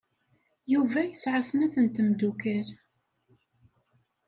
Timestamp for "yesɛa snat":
1.03-1.75